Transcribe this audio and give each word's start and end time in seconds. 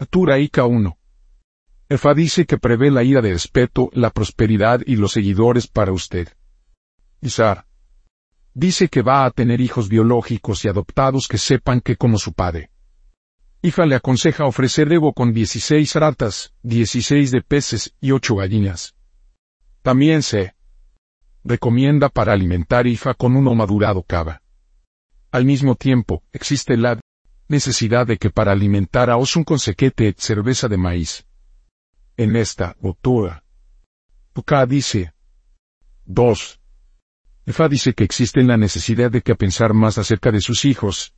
Atura 0.00 0.38
Ika 0.38 0.64
1. 0.64 0.96
Efa 1.88 2.14
dice 2.14 2.46
que 2.46 2.56
prevé 2.56 2.88
la 2.92 3.02
ira 3.02 3.20
de 3.20 3.32
respeto, 3.32 3.90
la 3.92 4.10
prosperidad 4.10 4.80
y 4.86 4.94
los 4.94 5.10
seguidores 5.10 5.66
para 5.66 5.90
usted. 5.90 6.28
Isar. 7.20 7.66
Dice 8.54 8.88
que 8.88 9.02
va 9.02 9.24
a 9.24 9.30
tener 9.32 9.60
hijos 9.60 9.88
biológicos 9.88 10.64
y 10.64 10.68
adoptados 10.68 11.26
que 11.26 11.36
sepan 11.36 11.80
que 11.80 11.96
como 11.96 12.16
su 12.16 12.32
padre. 12.32 12.70
Ifa 13.60 13.86
le 13.86 13.96
aconseja 13.96 14.44
ofrecer 14.44 14.92
Evo 14.92 15.12
con 15.12 15.32
16 15.32 15.92
ratas, 15.96 16.54
16 16.62 17.32
de 17.32 17.42
peces 17.42 17.92
y 18.00 18.12
8 18.12 18.36
gallinas. 18.36 18.94
También 19.82 20.22
se 20.22 20.54
recomienda 21.42 22.08
para 22.08 22.34
alimentar 22.34 22.86
Ifa 22.86 23.14
con 23.14 23.34
uno 23.34 23.52
madurado 23.56 24.04
cava. 24.04 24.42
Al 25.32 25.44
mismo 25.44 25.74
tiempo, 25.74 26.22
existe 26.32 26.76
la 26.76 27.00
necesidad 27.48 28.06
de 28.06 28.18
que 28.18 28.30
para 28.30 28.52
alimentar 28.52 29.10
a 29.10 29.16
os 29.16 29.34
un 29.36 29.44
consequete 29.44 30.14
cerveza 30.18 30.68
de 30.68 30.76
maíz. 30.76 31.26
En 32.16 32.36
esta, 32.36 32.76
autora. 32.82 33.42
Tuka 34.34 34.66
dice. 34.66 35.12
2. 36.04 36.60
Efa 37.46 37.68
dice 37.68 37.94
que 37.94 38.04
existe 38.04 38.42
la 38.42 38.56
necesidad 38.56 39.10
de 39.10 39.22
que 39.22 39.34
pensar 39.34 39.72
más 39.72 39.96
acerca 39.96 40.30
de 40.30 40.40
sus 40.40 40.64
hijos, 40.64 41.14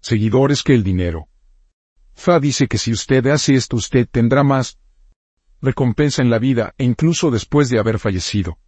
seguidores 0.00 0.62
que 0.62 0.74
el 0.74 0.82
dinero. 0.82 1.28
Fa 2.14 2.40
dice 2.40 2.66
que 2.66 2.78
si 2.78 2.92
usted 2.92 3.26
hace 3.28 3.54
esto 3.54 3.76
usted 3.76 4.08
tendrá 4.10 4.42
más 4.42 4.78
recompensa 5.60 6.22
en 6.22 6.30
la 6.30 6.38
vida 6.38 6.74
e 6.78 6.84
incluso 6.84 7.30
después 7.30 7.68
de 7.68 7.78
haber 7.78 7.98
fallecido. 7.98 8.58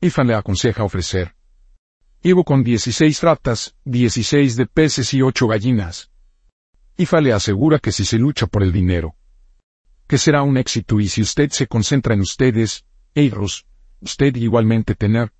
Ifa 0.00 0.22
le 0.22 0.34
aconseja 0.34 0.84
ofrecer 0.84 1.37
Ivo 2.22 2.42
con 2.44 2.64
16 2.64 3.22
ratas, 3.22 3.76
16 3.84 4.56
de 4.56 4.66
peces 4.66 5.14
y 5.14 5.22
8 5.22 5.46
gallinas. 5.46 6.10
Ifa 6.96 7.20
le 7.20 7.32
asegura 7.32 7.78
que 7.78 7.92
si 7.92 8.04
se 8.04 8.18
lucha 8.18 8.48
por 8.48 8.64
el 8.64 8.72
dinero, 8.72 9.14
que 10.08 10.18
será 10.18 10.42
un 10.42 10.56
éxito 10.56 10.98
y 10.98 11.08
si 11.08 11.22
usted 11.22 11.50
se 11.50 11.68
concentra 11.68 12.14
en 12.14 12.20
ustedes, 12.20 12.84
Eiros, 13.14 13.66
usted 14.00 14.34
igualmente 14.34 14.96
tener 14.96 15.32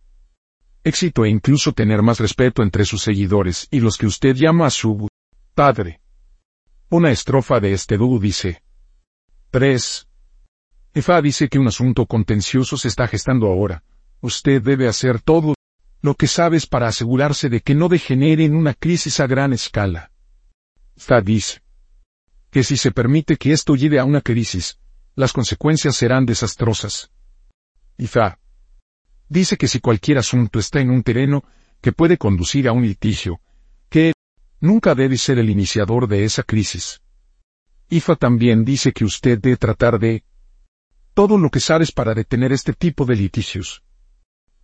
éxito 0.84 1.24
e 1.24 1.30
incluso 1.30 1.72
tener 1.72 2.00
más 2.00 2.20
respeto 2.20 2.62
entre 2.62 2.84
sus 2.84 3.02
seguidores 3.02 3.66
y 3.72 3.80
los 3.80 3.96
que 3.96 4.06
usted 4.06 4.36
llama 4.36 4.66
a 4.66 4.70
su 4.70 5.08
padre. 5.54 6.00
Una 6.90 7.10
estrofa 7.10 7.58
de 7.58 7.72
este 7.72 7.96
dúo 7.96 8.20
dice 8.20 8.62
3. 9.50 10.06
Ifa 10.94 11.20
dice 11.22 11.48
que 11.48 11.58
un 11.58 11.66
asunto 11.66 12.06
contencioso 12.06 12.76
se 12.76 12.86
está 12.86 13.08
gestando 13.08 13.48
ahora. 13.48 13.82
Usted 14.20 14.62
debe 14.62 14.86
hacer 14.86 15.20
todo 15.20 15.54
lo 16.00 16.14
que 16.14 16.26
sabes 16.26 16.66
para 16.66 16.88
asegurarse 16.88 17.48
de 17.48 17.60
que 17.60 17.74
no 17.74 17.88
degenere 17.88 18.44
en 18.44 18.54
una 18.54 18.74
crisis 18.74 19.20
a 19.20 19.26
gran 19.26 19.52
escala. 19.52 20.10
Fa 20.96 21.20
dice 21.20 21.62
que 22.50 22.62
si 22.62 22.76
se 22.76 22.92
permite 22.92 23.36
que 23.36 23.52
esto 23.52 23.74
lleve 23.74 23.98
a 23.98 24.04
una 24.04 24.20
crisis, 24.20 24.78
las 25.14 25.32
consecuencias 25.32 25.96
serán 25.96 26.24
desastrosas. 26.26 27.10
Y 27.96 28.06
Fa 28.06 28.38
dice 29.28 29.56
que 29.56 29.68
si 29.68 29.80
cualquier 29.80 30.18
asunto 30.18 30.58
está 30.58 30.80
en 30.80 30.90
un 30.90 31.02
terreno 31.02 31.44
que 31.80 31.92
puede 31.92 32.18
conducir 32.18 32.68
a 32.68 32.72
un 32.72 32.82
litigio, 32.82 33.40
que 33.88 34.12
nunca 34.60 34.94
debe 34.94 35.16
ser 35.16 35.38
el 35.38 35.50
iniciador 35.50 36.08
de 36.08 36.24
esa 36.24 36.42
crisis. 36.42 37.00
IFA 37.90 38.16
también 38.16 38.64
dice 38.64 38.92
que 38.92 39.04
usted 39.04 39.38
debe 39.38 39.56
tratar 39.56 39.98
de 39.98 40.24
todo 41.14 41.38
lo 41.38 41.50
que 41.50 41.60
sabes 41.60 41.90
para 41.90 42.14
detener 42.14 42.52
este 42.52 42.72
tipo 42.72 43.04
de 43.06 43.16
litigios. 43.16 43.82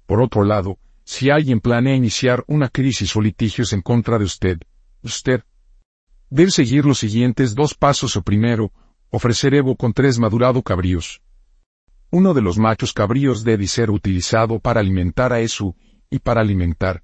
Por 0.06 0.20
otro 0.20 0.44
lado, 0.44 0.78
si 1.04 1.30
alguien 1.30 1.60
planea 1.60 1.94
iniciar 1.94 2.44
una 2.46 2.68
crisis 2.68 3.14
o 3.16 3.20
litigios 3.20 3.72
en 3.72 3.82
contra 3.82 4.18
de 4.18 4.24
usted, 4.24 4.58
usted 5.02 5.42
debe 6.30 6.50
seguir 6.50 6.84
los 6.84 6.98
siguientes 6.98 7.54
dos 7.54 7.74
pasos 7.74 8.16
o 8.16 8.22
primero, 8.22 8.72
ofrecer 9.10 9.54
Evo 9.54 9.76
con 9.76 9.92
tres 9.92 10.18
madurado 10.18 10.62
cabríos. 10.62 11.22
Uno 12.10 12.32
de 12.34 12.42
los 12.42 12.58
machos 12.58 12.92
cabríos 12.92 13.44
debe 13.44 13.66
ser 13.66 13.90
utilizado 13.90 14.58
para 14.58 14.80
alimentar 14.80 15.32
a 15.32 15.40
Esu, 15.40 15.76
y 16.10 16.18
para 16.18 16.40
alimentar 16.40 17.02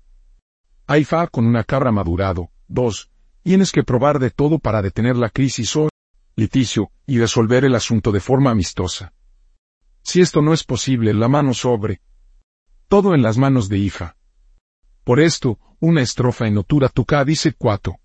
Aifa 0.86 1.26
con 1.28 1.46
una 1.46 1.62
cabra 1.62 1.92
madurado. 1.92 2.50
Dos, 2.66 3.10
tienes 3.42 3.70
que 3.70 3.84
probar 3.84 4.18
de 4.18 4.30
todo 4.30 4.58
para 4.58 4.82
detener 4.82 5.16
la 5.16 5.30
crisis 5.30 5.76
o 5.76 5.88
litigio, 6.36 6.90
y 7.06 7.18
resolver 7.18 7.64
el 7.64 7.74
asunto 7.74 8.12
de 8.12 8.20
forma 8.20 8.50
amistosa. 8.50 9.12
Si 10.02 10.20
esto 10.20 10.42
no 10.42 10.52
es 10.52 10.64
posible, 10.64 11.12
la 11.12 11.28
mano 11.28 11.54
sobre 11.54 12.00
todo 12.90 13.14
en 13.14 13.22
las 13.22 13.38
manos 13.38 13.68
de 13.68 13.78
Ifa. 13.78 14.16
Por 15.04 15.20
esto, 15.20 15.60
una 15.78 16.02
estrofa 16.02 16.48
en 16.48 16.58
Otura 16.58 16.88
Tuka 16.88 17.24
dice 17.24 17.52
4. 17.56 17.96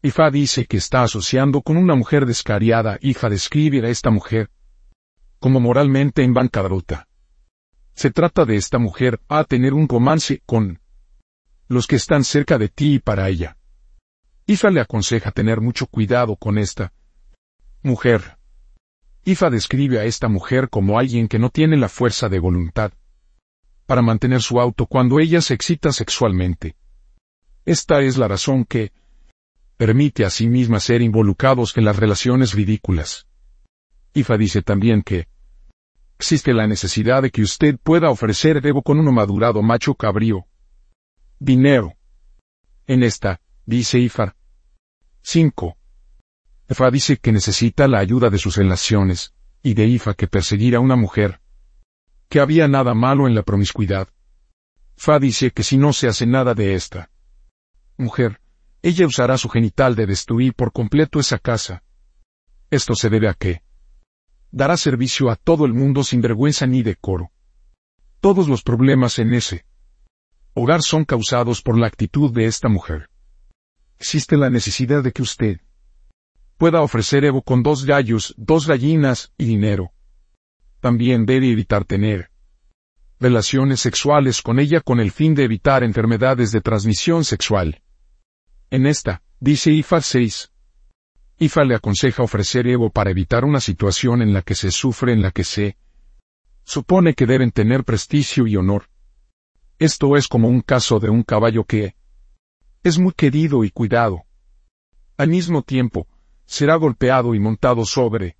Ifa 0.00 0.30
dice 0.30 0.64
que 0.64 0.78
está 0.78 1.02
asociando 1.02 1.60
con 1.60 1.76
una 1.76 1.94
mujer 1.94 2.24
descariada. 2.24 2.98
Ifa 3.02 3.28
describe 3.28 3.86
a 3.86 3.90
esta 3.90 4.08
mujer 4.08 4.48
como 5.38 5.60
moralmente 5.60 6.22
en 6.22 6.32
bancarrota. 6.32 7.08
Se 7.92 8.10
trata 8.10 8.46
de 8.46 8.56
esta 8.56 8.78
mujer 8.78 9.20
a 9.28 9.44
tener 9.44 9.74
un 9.74 9.86
romance 9.86 10.42
con 10.46 10.80
los 11.68 11.86
que 11.86 11.96
están 11.96 12.24
cerca 12.24 12.56
de 12.56 12.70
ti 12.70 12.94
y 12.94 12.98
para 13.00 13.28
ella. 13.28 13.58
Ifa 14.46 14.70
le 14.70 14.80
aconseja 14.80 15.30
tener 15.30 15.60
mucho 15.60 15.86
cuidado 15.86 16.36
con 16.36 16.56
esta 16.56 16.94
mujer. 17.82 18.38
Ifa 19.26 19.50
describe 19.50 20.00
a 20.00 20.04
esta 20.04 20.28
mujer 20.28 20.70
como 20.70 20.98
alguien 20.98 21.28
que 21.28 21.38
no 21.38 21.50
tiene 21.50 21.76
la 21.76 21.90
fuerza 21.90 22.30
de 22.30 22.38
voluntad 22.38 22.92
para 23.90 24.02
mantener 24.02 24.40
su 24.40 24.60
auto 24.60 24.86
cuando 24.86 25.18
ella 25.18 25.40
se 25.40 25.52
excita 25.52 25.90
sexualmente. 25.90 26.76
Esta 27.64 28.02
es 28.02 28.16
la 28.18 28.28
razón 28.28 28.64
que 28.64 28.92
permite 29.76 30.24
a 30.24 30.30
sí 30.30 30.46
misma 30.46 30.78
ser 30.78 31.02
involucrados 31.02 31.76
en 31.76 31.84
las 31.86 31.96
relaciones 31.96 32.54
ridículas. 32.54 33.26
Ifa 34.14 34.36
dice 34.36 34.62
también 34.62 35.02
que 35.02 35.26
existe 36.20 36.54
la 36.54 36.68
necesidad 36.68 37.22
de 37.22 37.32
que 37.32 37.42
usted 37.42 37.80
pueda 37.82 38.10
ofrecer 38.10 38.64
Evo 38.64 38.82
con 38.82 39.00
uno 39.00 39.10
madurado 39.10 39.60
macho 39.60 39.96
cabrío. 39.96 40.46
Dinero. 41.40 41.94
En 42.86 43.02
esta, 43.02 43.40
dice 43.66 43.98
Ifa. 43.98 44.36
5. 45.22 45.76
Ifa 46.68 46.90
dice 46.92 47.16
que 47.16 47.32
necesita 47.32 47.88
la 47.88 47.98
ayuda 47.98 48.30
de 48.30 48.38
sus 48.38 48.54
relaciones, 48.54 49.34
y 49.64 49.74
de 49.74 49.88
Ifa 49.88 50.14
que 50.14 50.28
perseguir 50.28 50.76
a 50.76 50.78
una 50.78 50.94
mujer 50.94 51.39
que 52.30 52.38
había 52.38 52.68
nada 52.68 52.94
malo 52.94 53.26
en 53.26 53.34
la 53.34 53.42
promiscuidad. 53.42 54.08
Fa 54.96 55.18
dice 55.18 55.50
que 55.50 55.64
si 55.64 55.76
no 55.76 55.92
se 55.92 56.06
hace 56.06 56.26
nada 56.26 56.54
de 56.54 56.74
esta 56.74 57.10
mujer, 57.98 58.40
ella 58.82 59.06
usará 59.06 59.36
su 59.36 59.48
genital 59.48 59.96
de 59.96 60.06
destruir 60.06 60.54
por 60.54 60.72
completo 60.72 61.18
esa 61.18 61.38
casa. 61.38 61.82
Esto 62.70 62.94
se 62.94 63.10
debe 63.10 63.28
a 63.28 63.34
que 63.34 63.62
dará 64.52 64.76
servicio 64.76 65.28
a 65.28 65.36
todo 65.36 65.66
el 65.66 65.74
mundo 65.74 66.04
sin 66.04 66.20
vergüenza 66.20 66.66
ni 66.66 66.82
decoro. 66.82 67.32
Todos 68.20 68.48
los 68.48 68.62
problemas 68.62 69.18
en 69.18 69.34
ese 69.34 69.66
hogar 70.54 70.82
son 70.82 71.04
causados 71.04 71.62
por 71.62 71.76
la 71.76 71.88
actitud 71.88 72.32
de 72.32 72.44
esta 72.44 72.68
mujer. 72.68 73.10
Existe 73.98 74.36
la 74.36 74.50
necesidad 74.50 75.02
de 75.02 75.12
que 75.12 75.22
usted 75.22 75.60
pueda 76.56 76.80
ofrecer 76.80 77.24
Evo 77.24 77.42
con 77.42 77.64
dos 77.64 77.84
gallos, 77.84 78.34
dos 78.36 78.68
gallinas 78.68 79.32
y 79.36 79.46
dinero 79.46 79.92
también 80.80 81.26
debe 81.26 81.50
evitar 81.50 81.84
tener 81.84 82.30
relaciones 83.20 83.80
sexuales 83.80 84.40
con 84.40 84.58
ella 84.58 84.80
con 84.80 84.98
el 84.98 85.12
fin 85.12 85.34
de 85.34 85.44
evitar 85.44 85.84
enfermedades 85.84 86.52
de 86.52 86.62
transmisión 86.62 87.24
sexual. 87.24 87.82
En 88.70 88.86
esta, 88.86 89.22
dice 89.40 89.70
IFA 89.70 90.00
6. 90.00 90.52
IFA 91.38 91.64
le 91.64 91.74
aconseja 91.74 92.22
ofrecer 92.22 92.66
Evo 92.66 92.90
para 92.90 93.10
evitar 93.10 93.44
una 93.44 93.60
situación 93.60 94.22
en 94.22 94.32
la 94.32 94.42
que 94.42 94.54
se 94.54 94.70
sufre 94.70 95.12
en 95.12 95.22
la 95.22 95.30
que 95.30 95.44
se 95.44 95.76
supone 96.64 97.14
que 97.14 97.26
deben 97.26 97.50
tener 97.50 97.84
prestigio 97.84 98.46
y 98.46 98.56
honor. 98.56 98.88
Esto 99.78 100.16
es 100.16 100.28
como 100.28 100.48
un 100.48 100.60
caso 100.60 100.98
de 100.98 101.10
un 101.10 101.22
caballo 101.22 101.64
que 101.64 101.96
es 102.82 102.98
muy 102.98 103.12
querido 103.12 103.64
y 103.64 103.70
cuidado. 103.70 104.22
Al 105.18 105.28
mismo 105.28 105.62
tiempo, 105.62 106.06
será 106.46 106.76
golpeado 106.76 107.34
y 107.34 107.40
montado 107.40 107.84
sobre 107.84 108.36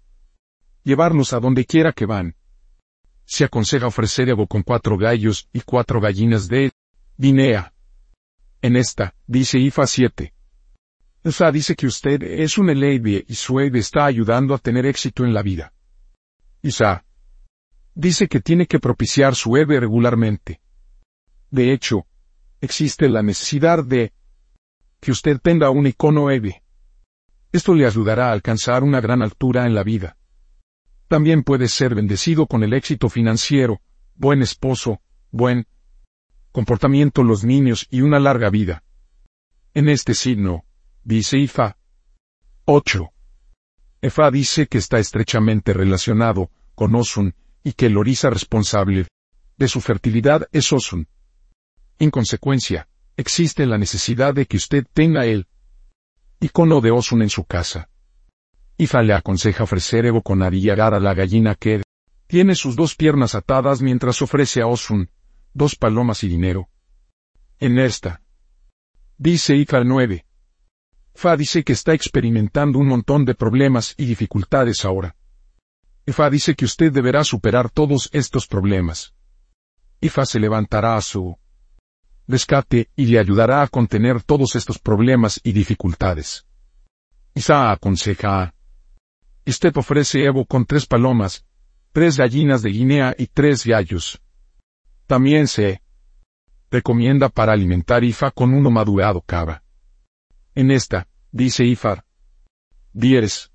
llevarlos 0.84 1.32
a 1.32 1.40
donde 1.40 1.64
quiera 1.64 1.92
que 1.92 2.06
van. 2.06 2.34
Se 3.24 3.44
aconseja 3.44 3.86
ofrecer 3.86 4.28
algo 4.28 4.46
con 4.46 4.62
cuatro 4.62 4.96
gallos 4.96 5.48
y 5.52 5.60
cuatro 5.60 6.00
gallinas 6.00 6.48
de 6.48 6.72
Guinea. 7.16 7.72
En 8.62 8.76
esta, 8.76 9.14
dice 9.26 9.58
IFA 9.58 9.86
7. 9.86 10.34
IFA 11.24 11.52
dice 11.52 11.76
que 11.76 11.86
usted 11.86 12.22
es 12.22 12.58
un 12.58 12.70
Eleibie 12.70 13.24
y 13.28 13.34
su 13.34 13.60
está 13.60 14.06
ayudando 14.06 14.54
a 14.54 14.58
tener 14.58 14.86
éxito 14.86 15.24
en 15.24 15.34
la 15.34 15.42
vida. 15.42 15.72
Isa 16.62 17.04
dice 17.94 18.28
que 18.28 18.40
tiene 18.40 18.66
que 18.66 18.78
propiciar 18.78 19.34
su 19.34 19.56
Ebe 19.56 19.78
regularmente. 19.80 20.60
De 21.50 21.72
hecho, 21.72 22.06
existe 22.60 23.08
la 23.08 23.22
necesidad 23.22 23.84
de 23.84 24.12
que 25.00 25.10
usted 25.10 25.38
tenga 25.40 25.70
un 25.70 25.86
icono 25.86 26.30
Ebe. 26.30 26.62
Esto 27.52 27.74
le 27.74 27.86
ayudará 27.86 28.28
a 28.28 28.32
alcanzar 28.32 28.82
una 28.82 29.00
gran 29.00 29.22
altura 29.22 29.66
en 29.66 29.74
la 29.74 29.82
vida. 29.82 30.16
También 31.10 31.42
puede 31.42 31.66
ser 31.66 31.96
bendecido 31.96 32.46
con 32.46 32.62
el 32.62 32.72
éxito 32.72 33.08
financiero, 33.08 33.80
buen 34.14 34.42
esposo, 34.42 35.00
buen 35.32 35.66
comportamiento 36.52 37.24
los 37.24 37.42
niños 37.42 37.88
y 37.90 38.02
una 38.02 38.20
larga 38.20 38.48
vida. 38.48 38.84
En 39.74 39.88
este 39.88 40.14
signo, 40.14 40.64
dice 41.02 41.36
Ifa. 41.36 41.76
8. 42.64 43.10
Efa 44.02 44.30
dice 44.30 44.68
que 44.68 44.78
está 44.78 45.00
estrechamente 45.00 45.72
relacionado 45.72 46.52
con 46.76 46.94
Osun 46.94 47.34
y 47.64 47.72
que 47.72 47.86
el 47.86 47.98
Orisa 47.98 48.30
responsable 48.30 49.08
de 49.56 49.66
su 49.66 49.80
fertilidad 49.80 50.46
es 50.52 50.72
Osun. 50.72 51.08
En 51.98 52.12
consecuencia, 52.12 52.86
existe 53.16 53.66
la 53.66 53.78
necesidad 53.78 54.32
de 54.32 54.46
que 54.46 54.58
usted 54.58 54.86
tenga 54.92 55.26
el 55.26 55.48
icono 56.38 56.80
de 56.80 56.92
Osun 56.92 57.22
en 57.22 57.30
su 57.30 57.42
casa. 57.46 57.89
Ifa 58.80 59.02
le 59.02 59.12
aconseja 59.12 59.64
ofrecer 59.64 60.06
Evo 60.06 60.22
con 60.22 60.42
Ariyagar 60.42 60.94
a 60.94 61.00
la 61.00 61.12
gallina 61.12 61.54
que 61.54 61.82
tiene 62.26 62.54
sus 62.54 62.76
dos 62.76 62.96
piernas 62.96 63.34
atadas 63.34 63.82
mientras 63.82 64.22
ofrece 64.22 64.62
a 64.62 64.68
Osun 64.68 65.10
dos 65.52 65.76
palomas 65.76 66.24
y 66.24 66.28
dinero. 66.28 66.70
En 67.58 67.78
esta, 67.78 68.22
dice 69.18 69.54
Ifa 69.54 69.84
9. 69.84 70.24
Fa 71.14 71.36
dice 71.36 71.62
que 71.62 71.74
está 71.74 71.92
experimentando 71.92 72.78
un 72.78 72.86
montón 72.86 73.26
de 73.26 73.34
problemas 73.34 73.92
y 73.98 74.06
dificultades 74.06 74.86
ahora. 74.86 75.14
Ifa 76.06 76.30
dice 76.30 76.54
que 76.54 76.64
usted 76.64 76.90
deberá 76.90 77.22
superar 77.22 77.68
todos 77.68 78.08
estos 78.14 78.46
problemas. 78.46 79.12
Ifa 80.00 80.24
se 80.24 80.40
levantará 80.40 80.96
a 80.96 81.02
su 81.02 81.36
rescate 82.26 82.88
y 82.96 83.04
le 83.08 83.18
ayudará 83.18 83.60
a 83.60 83.68
contener 83.68 84.22
todos 84.22 84.56
estos 84.56 84.78
problemas 84.78 85.38
y 85.44 85.52
dificultades. 85.52 86.46
Isa 87.34 87.72
aconseja 87.72 88.42
a 88.42 88.54
Usted 89.46 89.76
ofrece 89.76 90.24
Evo 90.24 90.44
con 90.44 90.64
tres 90.64 90.86
palomas, 90.86 91.44
tres 91.92 92.16
gallinas 92.16 92.62
de 92.62 92.70
Guinea 92.70 93.14
y 93.18 93.26
tres 93.26 93.64
gallos. 93.64 94.20
También 95.06 95.48
se 95.48 95.82
recomienda 96.70 97.28
para 97.28 97.52
alimentar 97.52 98.04
Ifa 98.04 98.30
con 98.30 98.54
uno 98.54 98.70
madurado 98.70 99.20
cava. 99.20 99.64
En 100.54 100.70
esta, 100.70 101.08
dice 101.32 101.64
Ifar. 101.64 102.04
Dieres. 102.92 103.50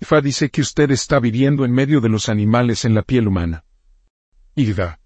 Ifa 0.00 0.20
dice 0.20 0.50
que 0.50 0.60
usted 0.60 0.90
está 0.90 1.20
viviendo 1.20 1.64
en 1.64 1.72
medio 1.72 2.00
de 2.00 2.08
los 2.08 2.28
animales 2.28 2.84
en 2.84 2.94
la 2.94 3.02
piel 3.02 3.28
humana. 3.28 3.64
Igda. 4.56 5.00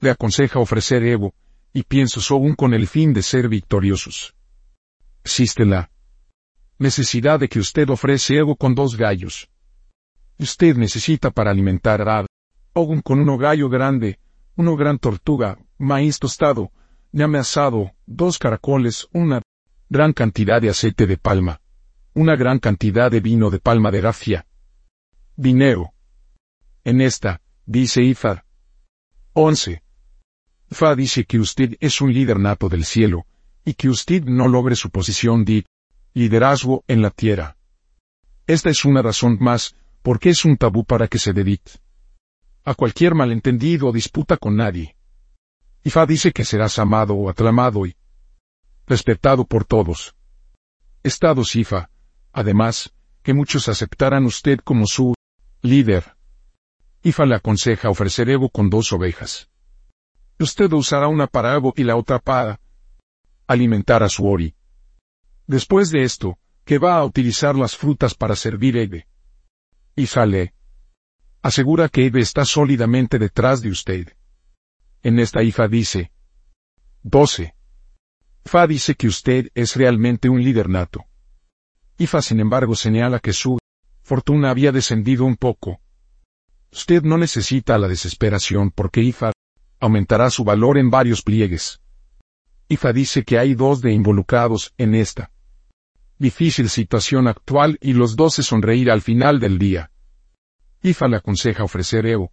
Le 0.00 0.10
aconseja 0.10 0.58
ofrecer 0.58 1.02
Evo, 1.02 1.34
y 1.72 1.82
pienso 1.82 2.20
aún 2.34 2.54
con 2.54 2.74
el 2.74 2.86
fin 2.86 3.12
de 3.12 3.22
ser 3.22 3.48
victoriosos. 3.48 4.34
Existe 5.24 5.64
necesidad 6.78 7.40
de 7.40 7.48
que 7.48 7.58
usted 7.58 7.88
ofrece 7.88 8.36
Evo 8.36 8.56
con 8.56 8.74
dos 8.74 8.96
gallos. 8.96 9.48
Usted 10.38 10.76
necesita 10.76 11.30
para 11.30 11.50
alimentar 11.50 12.06
a 12.08 12.26
Ogun 12.74 13.00
con 13.00 13.20
uno 13.20 13.38
gallo 13.38 13.68
grande, 13.68 14.18
uno 14.56 14.76
gran 14.76 14.98
tortuga, 14.98 15.58
maíz 15.78 16.18
tostado, 16.18 16.70
llame 17.12 17.38
asado, 17.38 17.92
dos 18.04 18.38
caracoles, 18.38 19.08
una 19.12 19.40
gran 19.88 20.12
cantidad 20.12 20.60
de 20.60 20.68
aceite 20.68 21.06
de 21.06 21.16
palma, 21.16 21.60
una 22.12 22.36
gran 22.36 22.58
cantidad 22.58 23.10
de 23.10 23.20
vino 23.20 23.50
de 23.50 23.60
palma 23.60 23.90
de 23.90 24.00
gafia. 24.02 24.46
Dinero. 25.36 25.92
En 26.84 27.00
esta, 27.00 27.40
dice 27.64 28.02
Ifar. 28.02 28.44
11. 29.32 29.82
Fa 30.70 30.94
dice 30.94 31.24
que 31.24 31.38
usted 31.38 31.76
es 31.80 32.00
un 32.00 32.12
líder 32.12 32.38
nato 32.38 32.68
del 32.68 32.84
cielo, 32.84 33.26
y 33.64 33.74
que 33.74 33.88
usted 33.88 34.24
no 34.24 34.48
logre 34.48 34.76
su 34.76 34.90
posición 34.90 35.44
de 35.44 35.64
liderazgo 36.16 36.82
en 36.88 37.02
la 37.02 37.10
tierra. 37.10 37.58
Esta 38.46 38.70
es 38.70 38.86
una 38.86 39.02
razón 39.02 39.36
más, 39.38 39.76
porque 40.00 40.30
es 40.30 40.46
un 40.46 40.56
tabú 40.56 40.82
para 40.82 41.08
que 41.08 41.18
se 41.18 41.34
dedique 41.34 41.72
a 42.64 42.74
cualquier 42.74 43.14
malentendido 43.14 43.88
o 43.88 43.92
disputa 43.92 44.38
con 44.38 44.56
nadie. 44.56 44.96
Ifa 45.84 46.06
dice 46.06 46.32
que 46.32 46.44
serás 46.44 46.78
amado 46.78 47.14
o 47.14 47.28
aclamado 47.28 47.84
y 47.84 47.94
respetado 48.86 49.44
por 49.44 49.66
todos. 49.66 50.16
Estados 51.02 51.54
Ifa, 51.54 51.90
además, 52.32 52.94
que 53.22 53.34
muchos 53.34 53.68
aceptarán 53.68 54.24
usted 54.24 54.60
como 54.60 54.86
su 54.86 55.14
líder. 55.60 56.16
Ifa 57.02 57.26
le 57.26 57.34
aconseja 57.34 57.90
ofrecer 57.90 58.30
Evo 58.30 58.48
con 58.48 58.70
dos 58.70 58.90
ovejas. 58.92 59.50
Usted 60.40 60.72
usará 60.72 61.08
una 61.08 61.26
para 61.26 61.54
Evo 61.54 61.74
y 61.76 61.84
la 61.84 61.94
otra 61.94 62.18
para 62.18 62.58
alimentar 63.46 64.02
a 64.02 64.08
su 64.08 64.26
Ori. 64.26 64.55
Después 65.46 65.90
de 65.90 66.02
esto, 66.02 66.38
que 66.64 66.78
va 66.78 66.96
a 66.96 67.04
utilizar 67.04 67.54
las 67.54 67.76
frutas 67.76 68.14
para 68.14 68.34
servir 68.34 68.76
Eve. 68.76 69.06
Ifa 69.94 70.26
le 70.26 70.52
asegura 71.40 71.88
que 71.88 72.06
Eve 72.06 72.20
está 72.20 72.44
sólidamente 72.44 73.20
detrás 73.20 73.62
de 73.62 73.70
usted. 73.70 74.16
En 75.04 75.20
esta 75.20 75.44
Ifa 75.44 75.68
dice 75.68 76.10
12. 77.04 77.54
Fa 78.44 78.66
dice 78.66 78.96
que 78.96 79.06
usted 79.06 79.50
es 79.54 79.76
realmente 79.76 80.28
un 80.28 80.42
líder 80.42 80.68
nato. 80.68 81.04
Ifa 81.96 82.20
sin 82.22 82.40
embargo 82.40 82.74
señala 82.74 83.20
que 83.20 83.32
su 83.32 83.58
fortuna 84.02 84.50
había 84.50 84.72
descendido 84.72 85.24
un 85.24 85.36
poco. 85.36 85.80
Usted 86.72 87.04
no 87.04 87.18
necesita 87.18 87.78
la 87.78 87.86
desesperación 87.86 88.72
porque 88.72 89.00
Ifa 89.00 89.30
aumentará 89.78 90.28
su 90.30 90.42
valor 90.42 90.76
en 90.76 90.90
varios 90.90 91.22
pliegues. 91.22 91.80
Ifa 92.68 92.92
dice 92.92 93.22
que 93.24 93.38
hay 93.38 93.54
dos 93.54 93.80
de 93.80 93.92
involucrados 93.92 94.74
en 94.76 94.96
esta 94.96 95.30
difícil 96.18 96.68
situación 96.68 97.28
actual 97.28 97.78
y 97.80 97.92
los 97.92 98.16
dos 98.16 98.34
se 98.34 98.42
sonreír 98.42 98.90
al 98.90 99.02
final 99.02 99.40
del 99.40 99.58
día. 99.58 99.90
Ifa 100.82 101.08
le 101.08 101.16
aconseja 101.16 101.64
ofrecer 101.64 102.06
Evo. 102.06 102.32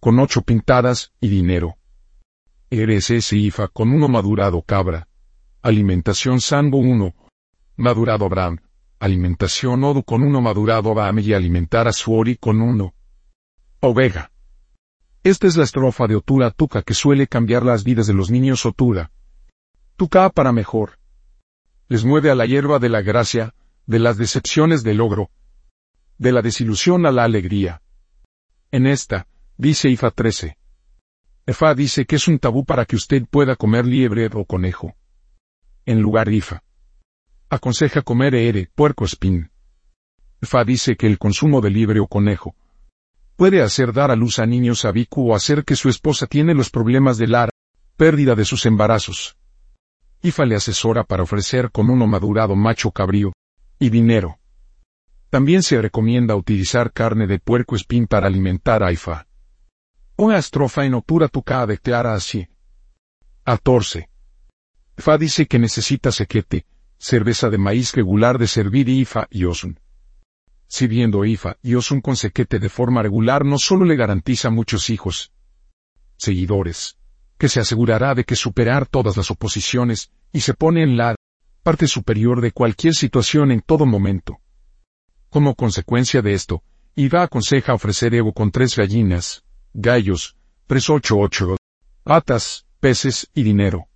Con 0.00 0.18
ocho 0.18 0.42
pintadas 0.42 1.12
y 1.20 1.28
dinero. 1.28 1.76
Eres 2.70 3.10
ese 3.10 3.36
Ifa 3.36 3.68
con 3.68 3.92
uno 3.92 4.08
madurado 4.08 4.62
cabra. 4.62 5.08
Alimentación 5.62 6.40
Sambo 6.40 6.78
1. 6.78 7.14
Madurado 7.76 8.28
Bram. 8.28 8.58
Alimentación 8.98 9.84
Odu 9.84 10.02
con 10.04 10.22
uno 10.22 10.40
madurado 10.40 10.94
Bam 10.94 11.18
y 11.18 11.34
alimentar 11.34 11.86
a 11.86 11.92
Suori 11.92 12.36
con 12.36 12.62
uno. 12.62 12.94
Ovega. 13.80 14.32
Esta 15.22 15.46
es 15.46 15.56
la 15.56 15.64
estrofa 15.64 16.06
de 16.06 16.16
Otura 16.16 16.50
Tuca 16.50 16.82
que 16.82 16.94
suele 16.94 17.26
cambiar 17.26 17.64
las 17.64 17.84
vidas 17.84 18.06
de 18.06 18.14
los 18.14 18.30
niños 18.30 18.64
Otura. 18.64 19.10
Tuca 19.96 20.30
para 20.30 20.52
mejor. 20.52 20.98
Les 21.88 22.04
mueve 22.04 22.30
a 22.30 22.34
la 22.34 22.46
hierba 22.46 22.78
de 22.78 22.88
la 22.88 23.00
gracia, 23.00 23.54
de 23.86 24.00
las 24.00 24.16
decepciones 24.16 24.82
del 24.82 24.96
logro, 24.96 25.30
de 26.18 26.32
la 26.32 26.42
desilusión 26.42 27.06
a 27.06 27.12
la 27.12 27.24
alegría. 27.24 27.82
En 28.72 28.86
esta, 28.86 29.28
dice 29.56 29.88
Ifa 29.88 30.10
13. 30.10 30.58
Efa 31.46 31.74
dice 31.74 32.04
que 32.04 32.16
es 32.16 32.26
un 32.26 32.40
tabú 32.40 32.64
para 32.64 32.84
que 32.86 32.96
usted 32.96 33.24
pueda 33.30 33.54
comer 33.54 33.86
liebre 33.86 34.28
o 34.32 34.44
conejo. 34.44 34.96
En 35.84 36.00
lugar 36.00 36.28
Ifa. 36.32 36.64
Aconseja 37.48 38.02
comer 38.02 38.34
ere, 38.34 38.68
puerco 38.74 39.04
espín. 39.04 39.52
Efa 40.40 40.64
dice 40.64 40.96
que 40.96 41.06
el 41.06 41.18
consumo 41.18 41.60
de 41.60 41.70
liebre 41.70 42.00
o 42.00 42.08
conejo 42.08 42.56
puede 43.36 43.62
hacer 43.62 43.92
dar 43.92 44.10
a 44.10 44.16
luz 44.16 44.40
a 44.40 44.46
niños 44.46 44.84
abicu 44.84 45.30
o 45.30 45.36
hacer 45.36 45.64
que 45.64 45.76
su 45.76 45.88
esposa 45.88 46.26
tiene 46.26 46.54
los 46.54 46.70
problemas 46.70 47.16
de 47.18 47.28
la 47.28 47.50
pérdida 47.96 48.34
de 48.34 48.44
sus 48.44 48.66
embarazos. 48.66 49.36
Ifa 50.22 50.44
le 50.44 50.56
asesora 50.56 51.04
para 51.04 51.22
ofrecer 51.22 51.70
con 51.70 51.90
uno 51.90 52.06
madurado 52.06 52.56
macho 52.56 52.90
cabrío 52.90 53.32
y 53.78 53.90
dinero. 53.90 54.38
También 55.30 55.62
se 55.62 55.80
recomienda 55.80 56.36
utilizar 56.36 56.92
carne 56.92 57.26
de 57.26 57.38
puerco 57.38 57.76
espín 57.76 58.06
para 58.06 58.26
alimentar 58.26 58.82
a 58.82 58.92
Ifa. 58.92 59.26
Una 60.16 60.38
estrofa 60.38 60.86
en 60.86 60.94
Otura 60.94 61.28
Tuca 61.28 61.66
declara 61.66 62.14
así. 62.14 62.48
14. 63.44 64.08
Fa 64.96 65.18
dice 65.18 65.46
que 65.46 65.58
necesita 65.58 66.10
sequete, 66.10 66.64
cerveza 66.98 67.50
de 67.50 67.58
maíz 67.58 67.92
regular 67.92 68.38
de 68.38 68.46
servir 68.46 68.88
Ifa 68.88 69.28
y 69.30 69.44
Osun. 69.44 69.78
Si 70.68 70.86
viendo 70.86 71.24
Ifa 71.24 71.58
y 71.62 71.74
Osun 71.74 72.00
con 72.00 72.16
sequete 72.16 72.58
de 72.58 72.68
forma 72.68 73.02
regular 73.02 73.44
no 73.44 73.58
solo 73.58 73.84
le 73.84 73.94
garantiza 73.94 74.50
muchos 74.50 74.90
hijos, 74.90 75.32
seguidores, 76.16 76.98
que 77.38 77.48
se 77.48 77.60
asegurará 77.60 78.14
de 78.14 78.24
que 78.24 78.36
superar 78.36 78.86
todas 78.86 79.16
las 79.16 79.30
oposiciones 79.30 80.10
y 80.32 80.40
se 80.40 80.54
pone 80.54 80.82
en 80.82 80.96
la 80.96 81.14
parte 81.62 81.86
superior 81.86 82.40
de 82.40 82.52
cualquier 82.52 82.94
situación 82.94 83.50
en 83.50 83.60
todo 83.60 83.86
momento. 83.86 84.38
Como 85.28 85.54
consecuencia 85.54 86.22
de 86.22 86.32
esto, 86.32 86.62
Iva 86.94 87.22
aconseja 87.22 87.74
ofrecer 87.74 88.14
Evo 88.14 88.32
con 88.32 88.50
tres 88.50 88.76
gallinas, 88.76 89.44
gallos, 89.74 90.36
tres 90.66 90.88
ocho 90.88 91.18
ocho, 91.18 91.56
atas, 92.04 92.66
peces 92.80 93.28
y 93.34 93.42
dinero. 93.42 93.88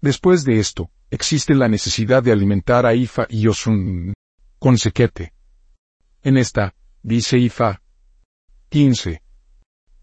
Después 0.00 0.44
de 0.44 0.58
esto, 0.58 0.90
existe 1.10 1.54
la 1.54 1.68
necesidad 1.68 2.22
de 2.22 2.32
alimentar 2.32 2.86
a 2.86 2.94
Ifa 2.94 3.26
y 3.28 3.46
Osun 3.46 4.14
con 4.58 4.78
sequete. 4.78 5.32
En 6.22 6.36
esta, 6.36 6.74
dice 7.02 7.38
Ifa. 7.38 7.80
15. 8.70 9.22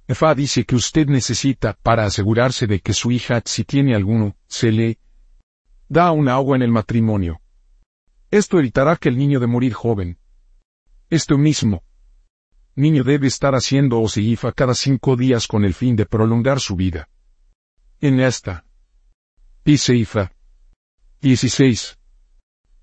Ifa 0.08 0.36
dice 0.36 0.66
que 0.66 0.76
usted 0.76 1.08
necesita, 1.08 1.78
para 1.82 2.06
asegurarse 2.06 2.68
de 2.68 2.80
que 2.80 2.94
su 2.94 3.12
hija, 3.12 3.42
si 3.46 3.64
tiene 3.64 3.96
alguno, 3.96 4.36
se 4.48 4.72
le 4.72 5.00
da 5.90 6.12
un 6.12 6.30
agua 6.30 6.56
en 6.56 6.62
el 6.62 6.72
matrimonio. 6.72 7.42
Esto 8.30 8.60
evitará 8.60 8.96
que 8.98 9.10
el 9.10 9.18
niño 9.18 9.40
de 9.40 9.48
morir 9.48 9.74
joven, 9.74 10.20
esto 11.10 11.38
mismo. 11.38 11.84
Niño 12.76 13.04
debe 13.04 13.28
estar 13.28 13.54
haciendo 13.54 14.02
Osiifa 14.02 14.52
cada 14.52 14.74
cinco 14.74 15.16
días 15.16 15.48
con 15.48 15.64
el 15.64 15.74
fin 15.74 15.96
de 15.96 16.06
prolongar 16.06 16.60
su 16.60 16.76
vida. 16.76 17.08
En 18.02 18.20
esta. 18.20 18.66
Dice 19.64 19.96
Ifa. 19.96 20.32
16. 21.22 21.98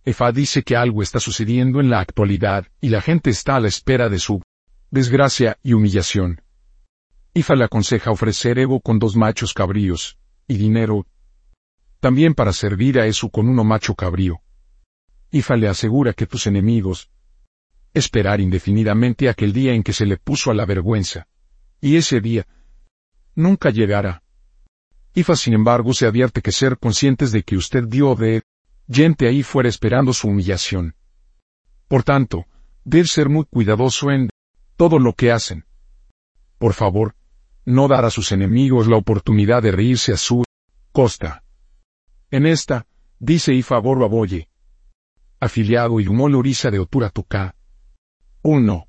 Efa 0.05 0.33
dice 0.33 0.63
que 0.63 0.77
algo 0.77 1.03
está 1.03 1.21
sucediendo 1.21 1.81
en 1.81 1.91
la 1.91 2.01
actualidad 2.01 2.67
y 2.81 2.89
la 2.89 3.01
gente 3.01 3.31
está 3.31 3.57
a 3.57 3.61
la 3.61 3.69
espera 3.69 4.09
de 4.09 4.19
su 4.19 4.41
desgracia 4.91 5.59
y 5.63 5.75
humillación. 5.75 6.42
Ifa 7.35 7.55
le 7.55 7.65
aconseja 7.65 8.11
ofrecer 8.11 8.59
Evo 8.59 8.81
con 8.81 8.99
dos 8.99 9.17
machos 9.17 9.55
cabríos, 9.55 10.19
y 10.47 10.59
dinero, 10.59 11.07
también 11.99 12.35
para 12.35 12.53
servir 12.53 12.99
a 12.99 13.07
Esu 13.07 13.31
con 13.31 13.49
uno 13.49 13.65
macho 13.65 13.95
cabrío. 13.95 14.43
Ifa 15.31 15.57
le 15.57 15.69
asegura 15.69 16.13
que 16.13 16.27
tus 16.27 16.47
enemigos, 16.47 17.11
esperar 17.95 18.41
indefinidamente 18.41 19.31
aquel 19.31 19.53
día 19.55 19.73
en 19.73 19.83
que 19.83 19.95
se 19.95 20.05
le 20.05 20.19
puso 20.19 20.51
a 20.51 20.55
la 20.55 20.67
vergüenza. 20.67 21.27
Y 21.81 21.97
ese 21.97 22.21
día, 22.21 22.47
nunca 23.35 23.71
llegará. 23.71 24.23
Ifa 25.15 25.35
sin 25.35 25.55
embargo 25.55 25.95
se 25.95 26.07
advierte 26.07 26.43
que 26.43 26.53
ser 26.53 26.79
conscientes 26.79 27.33
de 27.33 27.45
que 27.45 27.57
usted 27.57 27.85
dio 27.85 28.15
de 28.15 28.43
gente 28.91 29.27
ahí 29.27 29.43
fuera 29.43 29.71
esperando 29.71 30.13
su 30.13 30.29
humillación. 30.29 30.97
Por 31.89 32.03
tanto, 32.03 32.47
debe 32.85 33.07
ser 33.07 33.29
muy 33.31 33.47
cuidadoso 33.47 34.11
en 34.11 34.29
todo 34.77 34.99
lo 34.99 35.15
que 35.15 35.33
hacen. 35.33 35.65
Por 36.59 36.75
favor, 36.75 37.15
no 37.65 37.89
dar 37.89 38.05
a 38.05 38.11
sus 38.11 38.33
enemigos 38.33 38.89
la 38.89 38.97
oportunidad 38.97 39.63
de 39.63 39.73
reírse 39.73 40.13
a 40.13 40.17
su 40.17 40.45
costa. 40.93 41.45
En 42.31 42.47
esta, 42.47 42.87
dice 43.19 43.55
Ifa 43.55 43.79
Borbaboye, 43.79 44.49
afiliado 45.41 46.01
y 46.01 46.07
humoloriza 46.07 46.71
de 46.71 46.79
Otura 46.79 47.11
Tuká. 47.11 47.57
1. 48.43 48.89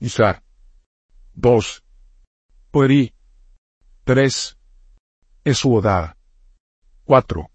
Isar. 0.00 0.42
2. 1.34 1.84
Poeri. 2.70 3.12
3. 4.04 4.58
Esuoda. 5.44 6.16
4. 7.04 7.50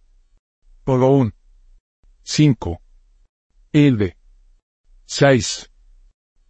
Pogoun. 0.83 1.33
5. 2.23 2.81
Elde. 3.73 4.17
6. 5.05 5.71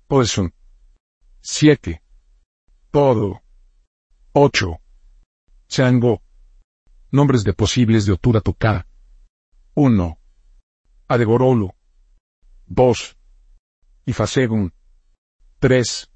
Poesun. 0.08 0.54
7. 1.42 2.02
Todo. 2.92 3.41
8. 4.34 4.80
Chango. 5.68 6.22
Nombres 7.12 7.44
de 7.44 7.52
posibles 7.52 8.06
de 8.06 8.14
Otura 8.14 8.40
Tuká. 8.40 8.88
1. 9.76 10.18
Adegorolo. 11.10 11.76
2. 12.68 13.18
Ifasegun. 14.06 14.74
3. 15.60 16.10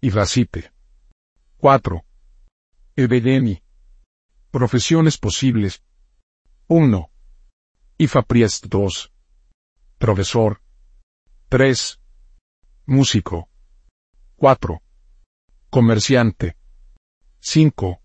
Ifasipe. 0.00 0.72
4. 1.58 2.02
Ebedemi. 2.96 3.62
Profesiones 4.50 5.18
posibles. 5.18 5.82
1. 6.68 7.10
Ifapriest 7.98 8.64
2. 8.68 9.12
Profesor. 9.98 10.62
3. 11.50 12.00
Músico. 12.86 13.50
4. 14.36 14.80
Comerciante. 15.68 16.56
5. 17.48 18.02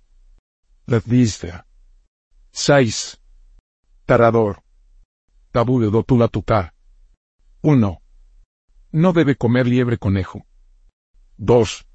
Ledista. 0.86 1.66
6. 2.52 3.20
Tarador. 4.06 4.62
Tabú 5.52 5.82
de 5.82 5.90
Dotulatuká. 5.90 6.76
1. 7.64 8.02
No 8.92 9.14
debe 9.14 9.36
comer 9.36 9.66
liebre 9.66 9.98
conejo. 9.98 10.46
2. 11.38 11.88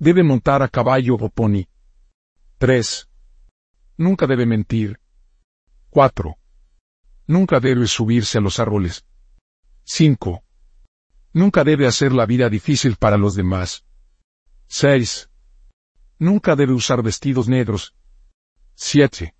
Debe 0.00 0.24
montar 0.24 0.60
a 0.62 0.68
caballo 0.68 1.14
o 1.14 1.28
pony. 1.30 1.68
3. 2.58 3.08
Nunca 3.96 4.26
debe 4.26 4.44
mentir. 4.44 4.98
4. 5.90 6.36
Nunca 7.28 7.60
debe 7.60 7.86
subirse 7.86 8.38
a 8.38 8.40
los 8.40 8.58
árboles. 8.58 9.06
5. 9.84 10.42
Nunca 11.32 11.62
debe 11.62 11.86
hacer 11.86 12.12
la 12.12 12.26
vida 12.26 12.50
difícil 12.50 12.96
para 12.96 13.16
los 13.16 13.36
demás. 13.36 13.84
6. 14.66 15.30
Nunca 16.18 16.56
debe 16.56 16.72
usar 16.72 17.02
vestidos 17.02 17.48
negros. 17.48 17.94
7. 18.74 19.34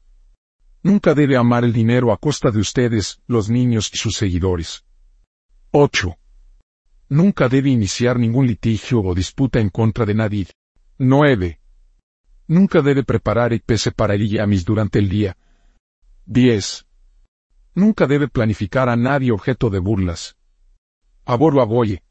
Nunca 0.83 1.15
debe 1.15 1.37
amar 1.37 1.65
el 1.65 1.73
dinero 1.73 2.13
a 2.13 2.19
costa 2.19 2.51
de 2.51 2.61
ustedes, 2.61 3.21
los 3.27 3.49
niños 3.49 3.91
y 3.93 3.97
sus 3.97 4.17
seguidores. 4.17 4.85
8. 5.71 6.17
Nunca 7.09 7.49
debe 7.49 7.71
iniciar 7.71 8.19
ningún 8.19 8.47
litigio 8.47 9.01
o 9.01 9.15
disputa 9.15 9.59
en 9.59 9.71
contra 9.71 10.05
de 10.05 10.15
nadie. 10.15 10.47
9. 10.99 11.61
Nunca 12.49 12.83
debe 12.83 13.05
preparar 13.05 13.53
y 13.53 13.59
pese 13.59 13.91
para 13.91 14.15
Yamis 14.15 14.65
durante 14.65 14.99
el 14.99 15.09
día. 15.09 15.37
10. 16.27 16.87
Nunca 17.75 18.07
debe 18.07 18.29
planificar 18.29 18.89
a 18.89 18.97
nadie 18.97 19.33
objeto 19.33 19.71
de 19.71 19.79
burlas. 19.79 20.37
Aboro 21.25 21.61
aboye. 21.61 22.03